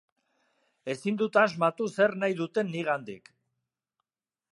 [0.93, 3.31] Ezin dut asmatu zer nahi duten nigandik.